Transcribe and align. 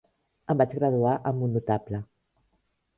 Em 0.53 0.57
vaig 0.61 0.73
graduar 0.79 1.13
amb 1.33 1.47
un 1.49 1.55
notable. 1.59 2.05